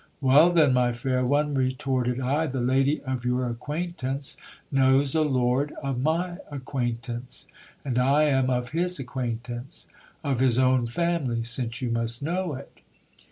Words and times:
Well 0.19 0.49
then, 0.49 0.73
my 0.73 0.93
fair 0.93 1.23
one, 1.23 1.53
re 1.53 1.75
torted 1.75 2.19
I, 2.19 2.47
the 2.47 2.59
lady 2.59 3.01
of 3.03 3.23
your 3.23 3.47
acquaintance 3.47 4.35
knows 4.71 5.13
a 5.13 5.21
lord 5.21 5.73
of 5.83 6.01
my 6.01 6.39
ac 6.51 6.61
quaintance 6.65 7.45
and 7.85 7.99
I 7.99 8.23
am 8.23 8.49
of 8.49 8.69
his 8.69 8.97
acquaintance; 8.97 9.85
of 10.23 10.39
his 10.39 10.57
own 10.57 10.87
family, 10.87 11.43
since 11.43 11.83
you 11.83 11.91
must 11.91 12.23
know 12.23 12.55
it. 12.55 12.79